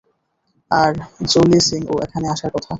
আর 0.71 0.91
জোলি 1.31 1.59
সিং 1.59 1.81
ও 1.87 1.95
এখানে 2.05 2.25
আসার 2.27 2.51
কথা। 2.55 2.69